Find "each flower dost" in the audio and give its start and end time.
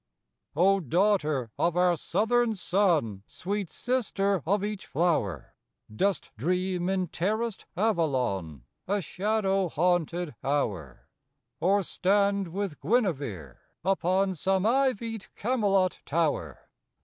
4.63-6.31